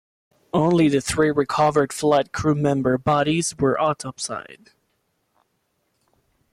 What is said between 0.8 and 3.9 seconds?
the three recovered flight crewmember bodies were